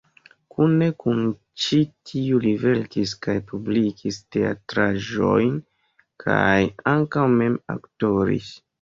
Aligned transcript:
Kune 0.53 0.85
kun 1.03 1.19
ĉi 1.65 1.77
tiu 2.13 2.39
li 2.47 2.55
verkis 2.63 3.13
kaj 3.27 3.37
publikigis 3.53 4.19
teatraĵojn 4.39 5.55
kaj 6.27 6.59
ankaŭ 6.97 7.31
mem 7.39 7.65
aktoris. 7.81 8.55